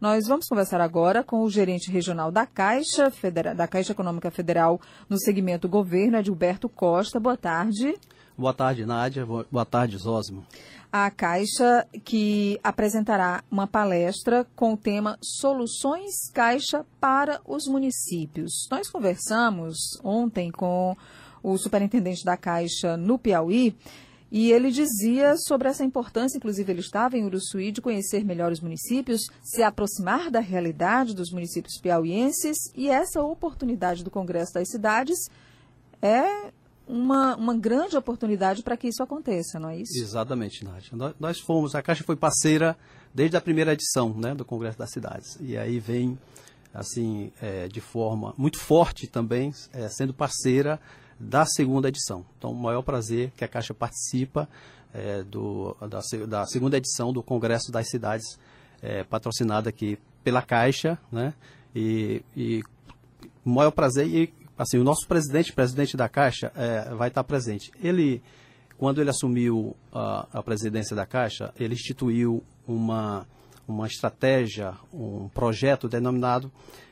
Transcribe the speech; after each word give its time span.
Nós 0.00 0.28
vamos 0.28 0.46
conversar 0.46 0.80
agora 0.80 1.24
com 1.24 1.42
o 1.42 1.50
gerente 1.50 1.90
regional 1.90 2.30
da 2.30 2.46
Caixa, 2.46 3.10
Federa 3.10 3.52
da 3.52 3.66
Caixa 3.66 3.90
Econômica 3.90 4.30
Federal 4.30 4.80
no 5.08 5.18
segmento 5.18 5.68
governo, 5.68 6.16
Edilberto 6.16 6.68
Costa. 6.68 7.18
Boa 7.18 7.36
tarde. 7.36 7.96
Boa 8.36 8.54
tarde, 8.54 8.86
Nádia. 8.86 9.26
Boa 9.26 9.64
tarde, 9.64 9.98
Zósimo. 9.98 10.46
A 10.92 11.10
Caixa 11.10 11.84
que 12.04 12.60
apresentará 12.62 13.42
uma 13.50 13.66
palestra 13.66 14.46
com 14.54 14.74
o 14.74 14.76
tema 14.76 15.18
Soluções 15.20 16.30
Caixa 16.32 16.86
para 17.00 17.40
os 17.44 17.66
municípios. 17.66 18.68
Nós 18.70 18.88
conversamos 18.88 19.98
ontem 20.04 20.52
com 20.52 20.96
o 21.42 21.58
superintendente 21.58 22.24
da 22.24 22.36
Caixa 22.36 22.96
no 22.96 23.18
Piauí 23.18 23.76
e 24.30 24.52
ele 24.52 24.70
dizia 24.70 25.36
sobre 25.36 25.68
essa 25.68 25.84
importância, 25.84 26.36
inclusive 26.36 26.70
ele 26.70 26.80
estava 26.80 27.16
em 27.16 27.24
Uruçuí, 27.24 27.72
de 27.72 27.80
conhecer 27.80 28.24
melhor 28.24 28.52
os 28.52 28.60
municípios, 28.60 29.22
se 29.42 29.62
aproximar 29.62 30.30
da 30.30 30.40
realidade 30.40 31.14
dos 31.14 31.30
municípios 31.30 31.80
piauienses 31.80 32.56
e 32.74 32.88
essa 32.88 33.22
oportunidade 33.22 34.04
do 34.04 34.10
Congresso 34.10 34.52
das 34.52 34.68
Cidades 34.68 35.18
é 36.02 36.52
uma, 36.86 37.36
uma 37.36 37.56
grande 37.56 37.96
oportunidade 37.96 38.62
para 38.62 38.76
que 38.76 38.88
isso 38.88 39.02
aconteça, 39.02 39.58
não 39.58 39.68
é 39.68 39.78
isso? 39.78 39.98
Exatamente, 39.98 40.64
Nádia. 40.64 40.90
Nós, 40.92 41.14
nós, 41.18 41.40
fomos, 41.40 41.74
a 41.74 41.82
Caixa 41.82 42.04
foi 42.04 42.16
parceira 42.16 42.76
desde 43.14 43.36
a 43.36 43.40
primeira 43.40 43.72
edição 43.72 44.14
né, 44.14 44.34
do 44.34 44.44
Congresso 44.44 44.78
das 44.78 44.90
Cidades. 44.90 45.36
E 45.40 45.56
aí 45.56 45.78
vem, 45.78 46.18
assim, 46.72 47.30
é, 47.42 47.68
de 47.68 47.80
forma 47.80 48.34
muito 48.38 48.58
forte 48.58 49.06
também, 49.06 49.52
é, 49.72 49.88
sendo 49.88 50.14
parceira 50.14 50.80
da 51.18 51.44
segunda 51.44 51.88
edição. 51.88 52.24
Então, 52.36 52.52
o 52.52 52.54
maior 52.54 52.82
prazer 52.82 53.32
que 53.36 53.44
a 53.44 53.48
Caixa 53.48 53.74
participa 53.74 54.48
é, 54.92 55.22
do, 55.22 55.76
da, 55.80 56.00
da, 56.26 56.46
segunda 56.46 56.76
edição 56.76 57.12
do 57.12 57.22
Congresso 57.22 57.70
das 57.70 57.88
Cidades, 57.88 58.38
é, 58.80 59.04
patrocinada 59.04 59.68
aqui 59.68 59.98
pela 60.22 60.42
Caixa, 60.42 60.98
né? 61.10 61.34
E, 61.74 62.22
o 63.44 63.50
maior 63.50 63.70
prazer, 63.70 64.06
e 64.06 64.32
assim, 64.56 64.78
o 64.78 64.84
nosso 64.84 65.06
presidente, 65.06 65.52
presidente 65.52 65.96
da 65.96 66.08
Caixa, 66.08 66.52
é, 66.54 66.94
vai 66.94 67.08
estar 67.08 67.24
presente. 67.24 67.70
Ele, 67.82 68.22
quando 68.76 69.00
ele 69.00 69.10
assumiu 69.10 69.76
a, 69.92 70.26
a 70.32 70.42
presidência 70.42 70.94
da 70.94 71.06
Caixa, 71.06 71.52
ele 71.58 71.74
instituiu 71.74 72.42
uma, 72.66 73.26
uma 73.68 73.86
estratégia, 73.86 74.72
um 74.92 75.28
projeto 75.28 75.88
denominado 75.88 76.50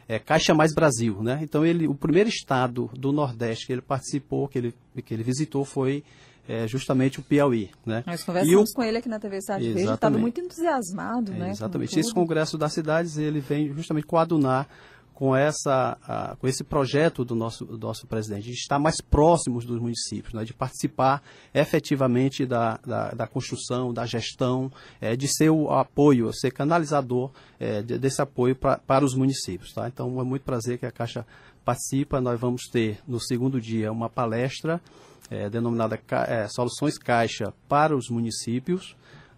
é, 0.09 0.19
Caixa 0.19 0.55
Mais 0.55 0.73
Brasil, 0.73 1.23
né? 1.23 1.41
Então 1.43 1.65
ele, 1.65 1.89
o 1.89 1.95
primeiro 1.95 2.29
estado 2.29 2.91
do 2.95 3.13
Nordeste 3.13 3.67
que 3.67 3.73
ele 3.73 3.83
participou, 3.83 4.47
que 4.47 4.59
ele, 4.59 4.75
que 5.05 5.13
ele 5.13 5.23
visitou 5.23 5.65
foi 5.65 6.05
é, 6.49 6.67
justamente 6.69 7.19
o 7.19 7.23
Piauí, 7.23 7.71
né? 7.85 8.05
Nós 8.07 8.23
conversamos 8.23 8.71
o... 8.71 8.75
com 8.75 8.83
ele 8.83 8.99
aqui 8.99 9.09
na 9.09 9.19
TV 9.19 9.41
Cidade 9.41 9.73
Verde, 9.73 9.93
estava 9.93 10.17
muito 10.17 10.41
entusiasmado, 10.41 11.33
é, 11.33 11.37
né? 11.37 11.51
Exatamente. 11.51 11.99
Esse 11.99 12.15
Congresso 12.15 12.57
das 12.57 12.73
Cidades, 12.73 13.19
ele 13.19 13.41
vem 13.41 13.73
justamente 13.75 14.07
coadunar 14.07 14.69
com, 15.17 15.35
essa, 15.35 16.37
com 16.39 16.47
esse 16.47 16.63
projeto 16.63 17.25
do 17.25 17.35
nosso, 17.35 17.65
do 17.65 17.79
nosso 17.79 18.07
presidente, 18.07 18.45
de 18.45 18.53
estar 18.53 18.79
mais 18.79 19.01
próximos 19.01 19.65
dos 19.65 19.81
municípios, 19.81 20.35
né, 20.35 20.45
de 20.45 20.53
participar 20.53 21.23
efetivamente 21.55 22.45
da, 22.45 22.79
da, 22.87 23.11
da 23.13 23.27
construção, 23.27 23.95
da 23.95 24.05
gestão, 24.05 24.71
é, 25.01 25.17
de 25.17 25.27
ser 25.27 25.49
o 25.49 25.71
apoio, 25.71 26.31
ser 26.35 26.53
canalizador 26.53 27.31
é, 27.59 27.81
de, 27.81 27.99
desse 27.99 28.21
apoio 28.21 28.55
pra, 28.55 28.77
para 28.77 29.07
os 29.07 29.15
municípios. 29.15 29.73
Tá? 29.73 29.89
Então, 29.89 30.21
é 30.21 30.23
muito 30.23 30.43
prazer 30.43 30.77
que 30.77 30.85
a 30.85 30.93
Caixa 30.93 31.27
participa. 31.65 32.21
Nós 32.21 32.39
vamos 32.39 32.69
ter 32.71 32.99
no 33.09 33.19
segundo 33.19 33.59
dia 33.59 33.91
uma 33.91 34.11
palestra 34.11 34.83
é, 35.31 35.49
denominada 35.49 35.99
é, 36.29 36.47
Soluções 36.49 36.99
Caixa 36.99 37.55
para 37.67 37.97
os 37.97 38.11
municípios. 38.11 38.95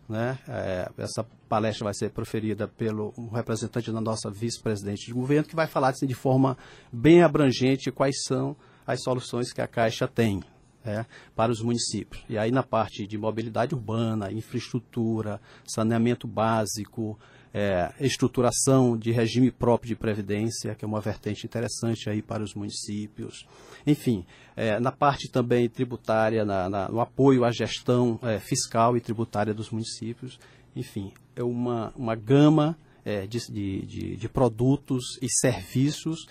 Né? 0.08 0.38
É, 0.48 0.90
essa 0.96 1.22
palestra 1.48 1.84
vai 1.84 1.94
ser 1.94 2.10
proferida 2.10 2.66
pelo 2.66 3.12
um 3.18 3.28
representante 3.28 3.92
da 3.92 4.00
nossa 4.00 4.30
vice-presidente 4.30 5.06
de 5.06 5.12
governo, 5.12 5.46
que 5.46 5.56
vai 5.56 5.66
falar 5.66 5.90
assim, 5.90 6.06
de 6.06 6.14
forma 6.14 6.56
bem 6.90 7.22
abrangente 7.22 7.90
quais 7.90 8.22
são 8.24 8.56
as 8.86 9.02
soluções 9.02 9.52
que 9.52 9.60
a 9.60 9.66
Caixa 9.66 10.08
tem 10.08 10.42
né, 10.82 11.04
para 11.36 11.52
os 11.52 11.60
municípios. 11.60 12.24
E 12.28 12.38
aí 12.38 12.50
na 12.50 12.62
parte 12.62 13.06
de 13.06 13.18
mobilidade 13.18 13.74
urbana, 13.74 14.32
infraestrutura, 14.32 15.40
saneamento 15.66 16.26
básico, 16.26 17.18
é, 17.52 17.92
estruturação 18.00 18.96
de 18.96 19.10
regime 19.10 19.50
próprio 19.50 19.88
de 19.88 19.96
previdência, 19.96 20.74
que 20.74 20.84
é 20.84 20.88
uma 20.88 21.00
vertente 21.00 21.46
interessante 21.46 22.08
aí 22.08 22.22
para 22.22 22.42
os 22.42 22.54
municípios. 22.54 23.46
Enfim, 23.86 24.24
é, 24.56 24.78
na 24.78 24.92
parte 24.92 25.30
também 25.30 25.68
tributária, 25.68 26.44
na, 26.44 26.68
na, 26.68 26.88
no 26.88 27.00
apoio 27.00 27.44
à 27.44 27.50
gestão 27.50 28.18
é, 28.22 28.38
fiscal 28.38 28.96
e 28.96 29.00
tributária 29.00 29.54
dos 29.54 29.70
municípios. 29.70 30.38
Enfim, 30.76 31.12
é 31.34 31.42
uma, 31.42 31.92
uma 31.96 32.14
gama 32.14 32.76
é, 33.04 33.26
de, 33.26 33.38
de, 33.50 34.16
de 34.16 34.28
produtos 34.28 35.18
e 35.22 35.28
serviços 35.30 36.26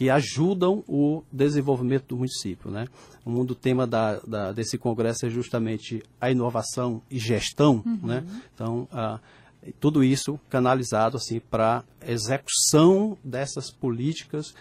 que 0.00 0.08
ajudam 0.08 0.82
o 0.88 1.22
desenvolvimento 1.30 2.06
do 2.06 2.16
município. 2.16 2.70
Né? 2.70 2.86
Um 3.26 3.44
do 3.44 3.54
tema 3.54 3.86
da, 3.86 4.18
da, 4.20 4.50
desse 4.50 4.78
congresso 4.78 5.26
é 5.26 5.28
justamente 5.28 6.02
a 6.18 6.30
inovação 6.30 7.02
e 7.10 7.18
gestão. 7.18 7.82
Uhum. 7.84 7.98
Né? 8.04 8.24
Então, 8.54 8.88
a, 8.90 9.20
tudo 9.78 10.02
isso 10.02 10.38
canalizado 10.48 11.16
assim 11.16 11.40
para 11.40 11.84
execução 12.06 13.16
dessas 13.22 13.70
políticas 13.70 14.54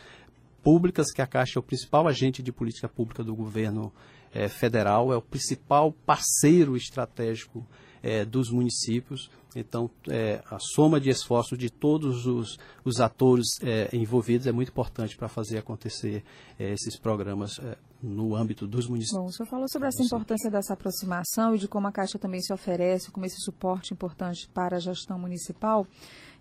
públicas 0.63 1.11
que 1.11 1.21
a 1.21 1.27
Caixa 1.27 1.57
é 1.57 1.59
o 1.59 1.63
principal 1.63 2.07
agente 2.07 2.43
de 2.43 2.51
política 2.51 2.87
pública 2.87 3.23
do 3.23 3.35
governo 3.35 3.91
é, 4.33 4.47
federal, 4.47 5.11
é 5.11 5.17
o 5.17 5.21
principal 5.21 5.91
parceiro 6.05 6.75
estratégico 6.75 7.65
é, 8.03 8.25
dos 8.25 8.51
municípios. 8.51 9.29
Então, 9.55 9.89
é, 10.07 10.41
a 10.49 10.57
soma 10.59 10.99
de 10.99 11.09
esforços 11.09 11.57
de 11.57 11.69
todos 11.69 12.27
os, 12.27 12.57
os 12.85 12.99
atores 12.99 13.47
é, 13.63 13.89
envolvidos 13.95 14.45
é 14.45 14.51
muito 14.51 14.69
importante 14.69 15.17
para 15.17 15.27
fazer 15.27 15.57
acontecer 15.57 16.23
é, 16.59 16.71
esses 16.71 16.97
programas 16.97 17.57
é, 17.59 17.77
no 18.01 18.35
âmbito 18.35 18.67
dos 18.67 18.87
municípios. 18.87 19.19
Bom, 19.19 19.27
o 19.27 19.31
senhor 19.31 19.49
falou 19.49 19.67
sobre 19.67 19.87
essa 19.87 20.03
importância 20.03 20.51
dessa 20.51 20.73
aproximação 20.73 21.55
e 21.55 21.57
de 21.57 21.67
como 21.67 21.87
a 21.87 21.91
Caixa 21.91 22.19
também 22.19 22.41
se 22.41 22.53
oferece 22.53 23.11
como 23.11 23.25
esse 23.25 23.41
suporte 23.41 23.93
importante 23.93 24.47
para 24.53 24.77
a 24.77 24.79
gestão 24.79 25.17
municipal. 25.17 25.87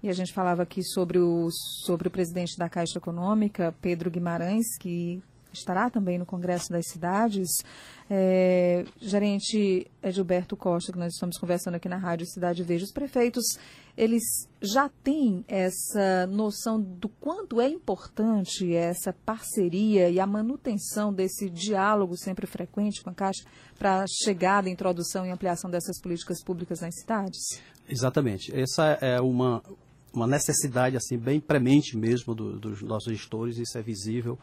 E 0.02 0.08
a 0.08 0.12
gente 0.12 0.32
falava 0.32 0.62
aqui 0.62 0.82
sobre 0.82 1.18
o, 1.18 1.48
sobre 1.84 2.08
o 2.08 2.10
presidente 2.10 2.56
da 2.56 2.68
Caixa 2.68 2.98
Econômica, 2.98 3.74
Pedro 3.80 4.10
Guimarães, 4.10 4.76
que 4.78 5.20
estará 5.52 5.90
também 5.90 6.18
no 6.18 6.26
Congresso 6.26 6.70
das 6.70 6.86
Cidades. 6.88 7.48
É, 8.10 8.84
gerente 8.98 9.86
Edilberto 10.02 10.56
Costa, 10.56 10.92
que 10.92 10.98
nós 10.98 11.12
estamos 11.12 11.36
conversando 11.36 11.74
aqui 11.74 11.88
na 11.88 11.98
Rádio 11.98 12.26
Cidade 12.26 12.62
Veja, 12.62 12.84
os 12.84 12.92
prefeitos, 12.92 13.44
eles 13.96 14.22
já 14.62 14.88
têm 15.02 15.44
essa 15.46 16.26
noção 16.26 16.80
do 16.80 17.08
quanto 17.08 17.60
é 17.60 17.68
importante 17.68 18.74
essa 18.74 19.12
parceria 19.12 20.08
e 20.08 20.20
a 20.20 20.26
manutenção 20.26 21.12
desse 21.12 21.50
diálogo 21.50 22.16
sempre 22.16 22.46
frequente 22.46 23.02
com 23.02 23.10
a 23.10 23.14
Caixa 23.14 23.44
para 23.78 24.02
a 24.02 24.06
chegada, 24.06 24.70
introdução 24.70 25.26
e 25.26 25.30
ampliação 25.30 25.70
dessas 25.70 26.00
políticas 26.00 26.42
públicas 26.42 26.80
nas 26.80 26.94
cidades? 26.94 27.60
Exatamente. 27.88 28.54
Essa 28.54 28.98
é 29.00 29.20
uma, 29.20 29.62
uma 30.12 30.26
necessidade 30.26 30.96
assim 30.96 31.18
bem 31.18 31.40
premente 31.40 31.96
mesmo 31.96 32.34
do, 32.34 32.58
dos 32.58 32.82
nossos 32.82 33.12
gestores, 33.12 33.58
isso 33.58 33.76
é 33.76 33.82
visível 33.82 34.38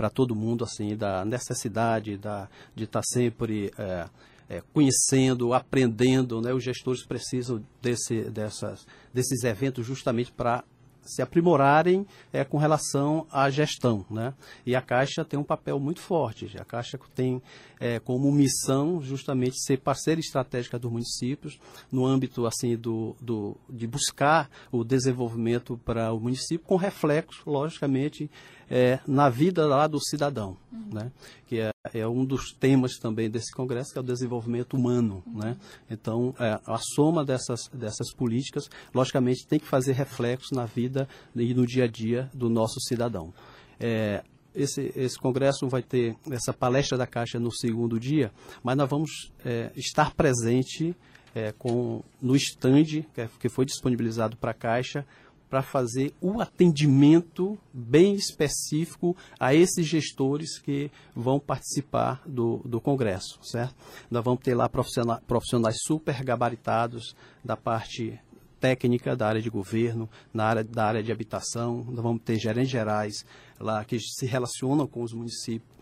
para 0.00 0.08
todo 0.08 0.34
mundo, 0.34 0.64
assim, 0.64 0.96
da 0.96 1.26
necessidade 1.26 2.16
da, 2.16 2.48
de 2.74 2.84
estar 2.84 3.00
tá 3.00 3.06
sempre 3.06 3.70
é, 3.76 4.08
é, 4.48 4.62
conhecendo, 4.72 5.52
aprendendo. 5.52 6.40
Né? 6.40 6.54
Os 6.54 6.64
gestores 6.64 7.04
precisam 7.04 7.62
desse, 7.82 8.22
dessas, 8.30 8.86
desses 9.12 9.44
eventos 9.44 9.84
justamente 9.84 10.32
para 10.32 10.64
se 11.02 11.20
aprimorarem 11.20 12.06
é, 12.32 12.44
com 12.44 12.56
relação 12.56 13.26
à 13.30 13.50
gestão. 13.50 14.06
Né? 14.10 14.32
E 14.64 14.74
a 14.74 14.80
Caixa 14.80 15.22
tem 15.22 15.38
um 15.38 15.44
papel 15.44 15.78
muito 15.78 16.00
forte. 16.00 16.50
A 16.58 16.64
Caixa 16.64 16.98
tem 17.14 17.42
é, 17.78 17.98
como 17.98 18.32
missão 18.32 19.02
justamente 19.02 19.62
ser 19.62 19.78
parceira 19.80 20.20
estratégica 20.20 20.78
dos 20.78 20.90
municípios 20.90 21.58
no 21.90 22.06
âmbito 22.06 22.46
assim 22.46 22.76
do, 22.76 23.14
do 23.20 23.56
de 23.68 23.86
buscar 23.86 24.48
o 24.72 24.84
desenvolvimento 24.84 25.78
para 25.84 26.10
o 26.12 26.20
município 26.20 26.66
com 26.66 26.76
reflexo, 26.76 27.42
logicamente, 27.44 28.30
é, 28.70 29.00
na 29.06 29.28
vida 29.28 29.66
lá 29.66 29.88
do 29.88 29.98
cidadão, 29.98 30.56
uhum. 30.72 30.90
né? 30.92 31.12
que 31.48 31.58
é, 31.58 31.72
é, 31.92 32.06
um 32.06 32.24
dos 32.24 32.52
temas 32.52 32.92
também 32.98 33.28
desse 33.28 33.52
congresso, 33.52 33.92
que 33.92 33.98
é 33.98 34.00
o 34.00 34.04
desenvolvimento 34.04 34.76
humano. 34.76 35.22
Uhum. 35.26 35.40
Né? 35.40 35.56
Então, 35.90 36.32
é, 36.38 36.60
a 36.64 36.78
soma 36.94 37.24
dessas, 37.24 37.68
dessas 37.72 38.14
políticas, 38.14 38.70
logicamente, 38.94 39.46
tem 39.46 39.58
que 39.58 39.66
fazer 39.66 39.92
reflexo 39.92 40.54
na 40.54 40.66
vida 40.66 41.08
e 41.34 41.52
no 41.52 41.66
dia 41.66 41.84
a 41.84 41.88
dia 41.88 42.30
do 42.32 42.48
nosso 42.48 42.80
cidadão. 42.80 43.34
É, 43.80 44.22
esse, 44.54 44.92
esse 44.94 45.18
congresso 45.18 45.68
vai 45.68 45.82
ter 45.82 46.16
essa 46.30 46.52
palestra 46.52 46.96
da 46.96 47.06
Caixa 47.06 47.38
no 47.38 47.52
segundo 47.52 47.98
dia, 47.98 48.32
mas 48.62 48.76
nós 48.76 48.88
vamos 48.88 49.32
é, 49.44 49.70
estar 49.76 50.14
presente 50.14 50.94
é, 51.34 51.52
com, 51.52 52.02
no 52.20 52.34
stand 52.36 52.84
que, 52.84 53.28
que 53.38 53.48
foi 53.48 53.64
disponibilizado 53.64 54.36
para 54.36 54.50
a 54.50 54.54
Caixa 54.54 55.06
para 55.50 55.62
fazer 55.62 56.14
o 56.20 56.40
atendimento 56.40 57.58
bem 57.74 58.14
específico 58.14 59.16
a 59.38 59.52
esses 59.52 59.84
gestores 59.84 60.60
que 60.60 60.90
vão 61.14 61.40
participar 61.40 62.22
do, 62.24 62.58
do 62.64 62.80
Congresso, 62.80 63.40
certo? 63.42 63.74
Nós 64.08 64.24
vamos 64.24 64.40
ter 64.40 64.54
lá 64.54 64.68
profissionais, 64.68 65.20
profissionais 65.26 65.76
super 65.82 66.22
gabaritados 66.22 67.16
da 67.44 67.56
parte 67.56 68.18
técnica 68.60 69.16
da 69.16 69.26
área 69.26 69.42
de 69.42 69.50
governo, 69.50 70.08
na 70.32 70.44
área, 70.44 70.62
da 70.62 70.84
área 70.84 71.02
de 71.02 71.10
habitação, 71.10 71.84
nós 71.88 72.02
vamos 72.02 72.22
ter 72.22 72.38
gerentes 72.38 72.70
gerais 72.70 73.24
lá 73.58 73.84
que 73.84 73.98
se 73.98 74.26
relacionam 74.26 74.86
com 74.86 75.02
os 75.02 75.12
municípios 75.12 75.79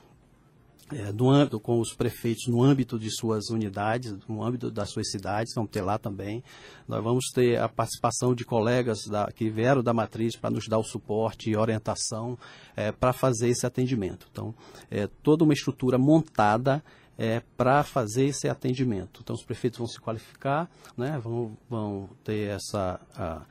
é, 0.93 1.12
do 1.12 1.29
âmbito, 1.29 1.61
com 1.61 1.81
os 1.81 1.93
prefeitos 1.93 2.46
no 2.46 2.62
âmbito 2.62 2.99
de 2.99 3.11
suas 3.11 3.50
unidades, 3.50 4.17
no 4.26 4.43
âmbito 4.43 4.70
das 4.70 4.90
suas 4.90 5.11
cidades, 5.11 5.52
vamos 5.55 5.70
ter 5.70 5.82
lá 5.82 5.99
também. 5.99 6.43
Nós 6.87 7.02
vamos 7.02 7.26
ter 7.35 7.61
a 7.61 7.69
participação 7.69 8.35
de 8.35 8.44
colegas 8.44 9.06
da, 9.06 9.31
que 9.31 9.50
vieram 9.50 9.82
da 9.82 9.93
matriz 9.93 10.37
para 10.37 10.50
nos 10.50 10.67
dar 10.67 10.79
o 10.79 10.85
suporte 10.85 11.50
e 11.50 11.56
orientação 11.56 12.38
é, 12.76 12.90
para 12.93 13.12
fazer 13.12 13.49
esse 13.49 13.67
atendimento. 13.67 14.26
Então, 14.31 14.55
é 14.90 15.06
toda 15.23 15.44
uma 15.44 15.52
estrutura 15.52 15.99
montada 15.99 16.82
é, 17.19 17.43
para 17.56 17.82
fazer 17.82 18.26
esse 18.26 18.49
atendimento. 18.49 19.20
Então, 19.23 19.34
os 19.34 19.43
prefeitos 19.43 19.79
vão 19.79 19.88
se 19.88 20.00
qualificar, 20.00 20.70
né, 20.96 21.19
vão, 21.23 21.56
vão 21.69 22.08
ter 22.25 22.50
essa. 22.50 23.00
A, 23.17 23.43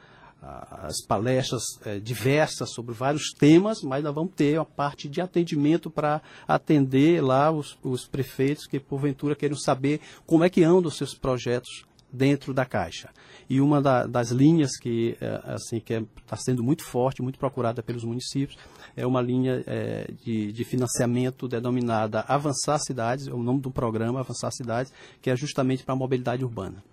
as 0.42 1.02
palestras 1.06 1.64
é, 1.84 2.00
diversas 2.00 2.72
sobre 2.72 2.94
vários 2.94 3.32
temas, 3.32 3.82
mas 3.82 4.04
nós 4.04 4.14
vamos 4.14 4.34
ter 4.36 4.58
uma 4.58 4.66
parte 4.66 5.10
de 5.10 5.20
atendimento 5.20 5.90
para 5.90 6.22
atender 6.48 7.22
lá 7.22 7.52
os, 7.52 7.78
os, 7.84 8.06
prefeitos 8.06 8.68
que 8.68 8.80
porventura 8.80 9.36
queiram 9.36 9.58
saber 9.58 10.00
como 10.26 10.44
é 10.44 10.50
que 10.50 10.64
andam 10.64 10.90
os 10.90 10.98
seus 10.98 11.14
projetos 11.14 11.86
dentro 12.12 12.54
da 12.54 12.66
Caixa. 12.66 13.10
E 13.50 13.60
uma 13.60 13.82
da, 13.82 14.06
das 14.06 14.30
linhas 14.30 14.78
que 14.78 15.18
é, 15.20 15.42
assim 15.46 15.80
que 15.80 15.94
está 15.94 16.36
é, 16.36 16.40
sendo 16.40 16.64
muito 16.64 16.84
forte, 16.84 17.22
muito 17.22 17.40
procurada 17.40 17.82
pelos 17.82 18.04
municípios, 18.04 18.58
é 18.96 19.06
uma 19.06 19.22
linha 19.22 19.64
é, 19.66 20.12
de, 20.24 20.52
de, 20.52 20.64
financiamento 20.64 21.48
denominada 21.48 22.22
Avançar 22.22 22.80
Cidades, 22.80 23.28
é 23.28 23.34
o 23.34 23.44
nome 23.44 23.62
do 23.62 23.72
programa 23.72 24.20
Avançar 24.20 24.52
Cidades, 24.52 24.94
que 25.22 25.30
é 25.30 25.36
justamente 25.36 25.84
para 25.84 25.94
a 25.94 25.98
mobilidade 25.98 26.44
urbana. 26.44 26.84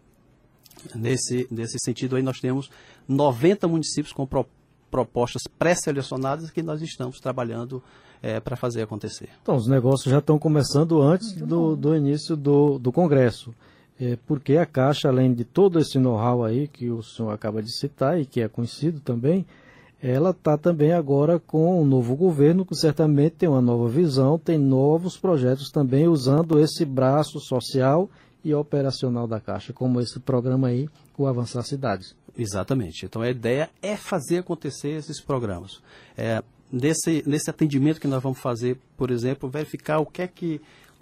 Nesse, 0.94 1.46
nesse 1.50 1.78
sentido 1.81 2.16
aí 2.16 2.22
nós 2.22 2.40
temos 2.40 2.70
90 3.08 3.69
municípios 3.69 4.12
com 4.12 4.26
pro, 4.26 4.46
propostas 4.90 5.42
pré-selecionadas 5.58 6.50
que 6.50 6.62
nós 6.62 6.81
estamos 6.82 7.19
trabalhando 7.19 7.82
é, 8.22 8.40
para 8.40 8.56
fazer 8.56 8.82
acontecer. 8.82 9.28
Então, 9.42 9.56
os 9.56 9.66
negócios 9.66 10.10
já 10.10 10.19
estão 10.19 10.38
começando 10.38 11.02
antes 11.02 11.32
do, 11.32 11.76
do 11.76 11.94
início 11.94 12.36
do, 12.36 12.78
do 12.78 12.90
Congresso. 12.90 13.54
É, 14.00 14.16
porque 14.26 14.56
a 14.56 14.66
Caixa, 14.66 15.08
além 15.08 15.32
de 15.32 15.44
todo 15.44 15.78
esse 15.78 15.98
know-how 15.98 16.42
aí 16.42 16.66
que 16.66 16.90
o 16.90 17.02
senhor 17.02 17.30
acaba 17.30 17.62
de 17.62 17.70
citar 17.70 18.20
e 18.20 18.26
que 18.26 18.40
é 18.40 18.48
conhecido 18.48 18.98
também, 18.98 19.46
ela 20.02 20.30
está 20.30 20.58
também 20.58 20.92
agora 20.92 21.38
com 21.38 21.80
um 21.80 21.84
novo 21.84 22.16
governo 22.16 22.64
que 22.64 22.75
certamente 22.75 23.37
tem 23.37 23.48
uma 23.48 23.60
nova 23.60 23.88
visão, 23.88 24.38
tem 24.38 24.58
novos 24.58 25.16
projetos 25.16 25.70
também 25.70 26.08
usando 26.08 26.58
esse 26.58 26.84
braço 26.84 27.40
social 27.40 28.10
e 28.44 28.55
operacional 28.55 29.26
da 29.26 29.41
Caixa, 29.41 29.73
como 29.73 30.00
esse 30.00 30.20
programa 30.20 30.69
aí, 30.69 30.88
o 31.17 31.26
Avançar 31.26 31.62
Cidades. 31.62 32.14
Exatamente. 32.37 33.06
Então 33.06 33.23
a 33.23 33.31
ideia 33.31 33.70
é 33.81 33.96
fazer 33.96 34.38
acontecer 34.38 34.91
esses 34.91 35.20
programas. 35.20 35.81
É, 36.17 36.43
nesse, 36.70 37.23
nesse 37.26 37.49
atendimento 37.49 38.00
que 38.00 38.08
nós 38.08 38.23
vamos 38.23 38.38
fazer, 38.38 38.79
por 38.96 39.11
exemplo, 39.11 39.49
verificar 39.49 39.99
o 39.99 40.06
que 40.06 40.23
é 40.23 40.29
que 40.29 40.61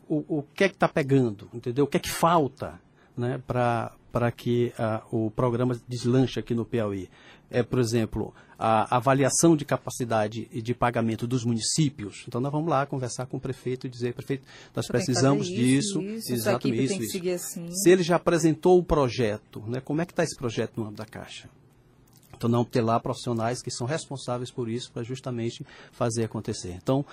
o, 0.08 0.38
o 0.38 0.42
que 0.42 0.64
é 0.64 0.68
que 0.68 0.74
está 0.74 0.88
pegando, 0.88 1.48
entendeu? 1.54 1.84
O 1.84 1.88
que 1.88 1.96
é 1.96 2.00
que 2.00 2.10
falta 2.10 2.78
né, 3.16 3.40
para 3.46 4.30
que 4.36 4.72
uh, 4.78 5.26
o 5.26 5.30
programa 5.30 5.78
deslanche 5.88 6.38
aqui 6.38 6.54
no 6.54 6.64
Piauí. 6.64 7.08
É, 7.50 7.62
por 7.62 7.78
exemplo, 7.78 8.32
a 8.58 8.96
avaliação 8.96 9.54
de 9.54 9.64
capacidade 9.64 10.46
de 10.46 10.74
pagamento 10.74 11.26
dos 11.26 11.44
municípios. 11.44 12.24
Então, 12.26 12.40
nós 12.40 12.50
vamos 12.50 12.70
lá 12.70 12.86
conversar 12.86 13.26
com 13.26 13.36
o 13.36 13.40
prefeito 13.40 13.86
e 13.86 13.90
dizer, 13.90 14.14
prefeito, 14.14 14.44
nós 14.74 14.86
precisamos 14.86 15.48
isso, 15.48 16.00
disso, 16.00 16.02
isso, 16.02 16.32
exatamente 16.32 17.02
isso, 17.02 17.18
isso. 17.18 17.28
Assim. 17.28 17.70
Se 17.72 17.90
ele 17.90 18.02
já 18.02 18.16
apresentou 18.16 18.78
o 18.78 18.82
projeto, 18.82 19.62
né, 19.66 19.80
como 19.80 20.00
é 20.00 20.06
que 20.06 20.12
está 20.12 20.24
esse 20.24 20.36
projeto 20.36 20.78
no 20.78 20.84
âmbito 20.84 21.02
da 21.02 21.06
Caixa? 21.06 21.48
Não 22.48 22.64
ter 22.64 22.80
lá 22.80 22.98
profissionais 23.00 23.62
que 23.62 23.70
são 23.70 23.86
responsáveis 23.86 24.50
por 24.50 24.68
isso 24.68 24.90
para 24.92 25.02
justamente 25.02 25.64
fazer 25.92 26.24
acontecer. 26.24 26.76
Então, 26.82 27.04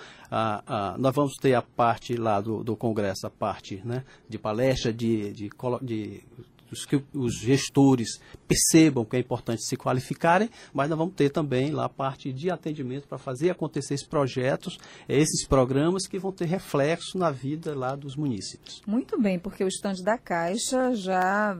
nós 0.98 1.14
vamos 1.14 1.34
ter 1.36 1.54
a 1.54 1.62
parte 1.62 2.14
lá 2.14 2.40
do, 2.40 2.62
do 2.62 2.76
Congresso, 2.76 3.26
a 3.26 3.30
parte 3.30 3.80
né, 3.84 4.04
de 4.28 4.38
palestra, 4.38 4.92
de, 4.92 5.32
de, 5.32 5.50
de 5.82 6.22
os, 6.70 6.86
que 6.86 7.02
os 7.12 7.34
gestores 7.38 8.20
percebam 8.46 9.04
que 9.04 9.16
é 9.16 9.20
importante 9.20 9.64
se 9.64 9.76
qualificarem, 9.76 10.48
mas 10.72 10.88
nós 10.88 10.98
vamos 10.98 11.14
ter 11.14 11.30
também 11.30 11.70
lá 11.70 11.86
a 11.86 11.88
parte 11.88 12.32
de 12.32 12.50
atendimento 12.50 13.06
para 13.08 13.18
fazer 13.18 13.50
acontecer 13.50 13.94
esses 13.94 14.06
projetos, 14.06 14.78
esses 15.08 15.46
programas 15.46 16.06
que 16.06 16.18
vão 16.18 16.32
ter 16.32 16.46
reflexo 16.46 17.18
na 17.18 17.30
vida 17.30 17.74
lá 17.74 17.94
dos 17.96 18.16
municípios. 18.16 18.82
Muito 18.86 19.20
bem, 19.20 19.38
porque 19.38 19.64
o 19.64 19.68
estande 19.68 20.02
da 20.02 20.16
Caixa 20.16 20.94
já 20.94 21.58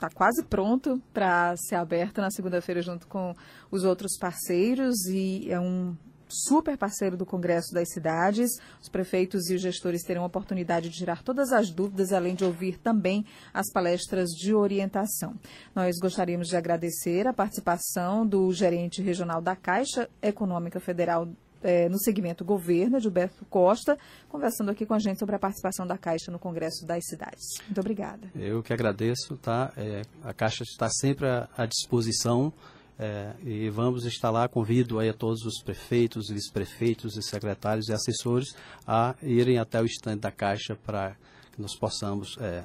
está 0.00 0.08
quase 0.08 0.42
pronto 0.44 1.00
para 1.12 1.54
ser 1.56 1.74
aberto 1.74 2.22
na 2.22 2.30
segunda-feira 2.30 2.80
junto 2.80 3.06
com 3.06 3.34
os 3.70 3.84
outros 3.84 4.16
parceiros 4.18 5.04
e 5.06 5.50
é 5.50 5.60
um 5.60 5.94
super 6.26 6.78
parceiro 6.78 7.16
do 7.16 7.26
Congresso 7.26 7.74
das 7.74 7.90
Cidades. 7.92 8.50
Os 8.80 8.88
prefeitos 8.88 9.50
e 9.50 9.54
os 9.54 9.60
gestores 9.60 10.02
terão 10.02 10.22
a 10.22 10.26
oportunidade 10.26 10.88
de 10.88 10.96
tirar 10.96 11.22
todas 11.22 11.52
as 11.52 11.70
dúvidas, 11.70 12.12
além 12.12 12.34
de 12.34 12.44
ouvir 12.44 12.78
também 12.78 13.26
as 13.52 13.70
palestras 13.70 14.30
de 14.30 14.54
orientação. 14.54 15.34
Nós 15.74 15.98
gostaríamos 15.98 16.48
de 16.48 16.56
agradecer 16.56 17.26
a 17.26 17.32
participação 17.32 18.26
do 18.26 18.50
gerente 18.52 19.02
regional 19.02 19.42
da 19.42 19.56
Caixa 19.56 20.08
Econômica 20.22 20.80
Federal 20.80 21.28
é, 21.62 21.88
no 21.88 21.98
segmento 21.98 22.44
governo, 22.44 22.98
Gilberto 23.00 23.44
Costa, 23.46 23.98
conversando 24.28 24.70
aqui 24.70 24.86
com 24.86 24.94
a 24.94 24.98
gente 24.98 25.18
sobre 25.18 25.36
a 25.36 25.38
participação 25.38 25.86
da 25.86 25.98
Caixa 25.98 26.30
no 26.30 26.38
Congresso 26.38 26.86
das 26.86 27.04
Cidades. 27.06 27.44
Muito 27.66 27.80
obrigada. 27.80 28.30
Eu 28.34 28.62
que 28.62 28.72
agradeço, 28.72 29.36
tá? 29.36 29.72
É, 29.76 30.02
a 30.22 30.32
Caixa 30.32 30.62
está 30.62 30.88
sempre 30.88 31.26
à, 31.26 31.48
à 31.56 31.66
disposição 31.66 32.52
é, 32.98 33.32
e 33.42 33.70
vamos 33.70 34.04
estar 34.04 34.30
lá. 34.30 34.46
Convido 34.46 34.98
aí 34.98 35.08
a 35.08 35.14
todos 35.14 35.42
os 35.46 35.62
prefeitos, 35.62 36.28
vice-prefeitos 36.28 37.16
e 37.16 37.22
secretários 37.22 37.88
e 37.88 37.92
assessores 37.92 38.54
a 38.86 39.14
irem 39.22 39.58
até 39.58 39.80
o 39.80 39.86
estande 39.86 40.20
da 40.20 40.30
Caixa 40.30 40.76
para 40.76 41.16
que 41.52 41.62
nós 41.62 41.74
possamos 41.74 42.36
é, 42.38 42.64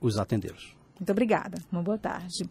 os 0.00 0.18
atendê-los. 0.18 0.74
Muito 0.98 1.12
obrigada. 1.12 1.58
Uma 1.70 1.82
boa 1.82 1.98
tarde. 1.98 2.48